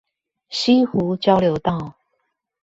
[0.49, 1.93] 溪湖交流道